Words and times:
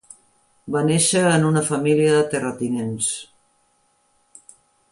Va 0.75 0.81
néixer 0.85 1.19
en 1.33 1.45
una 1.49 1.63
família 1.67 2.15
de 2.15 2.23
terratinents. 2.33 3.13